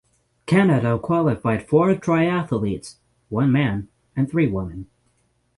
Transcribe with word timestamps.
Canada 0.47 0.97
qualified 0.97 1.67
four 1.67 1.93
triathletes 1.93 2.95
(one 3.29 3.51
man 3.51 3.87
and 4.15 4.31
three 4.31 4.47
women). 4.47 4.87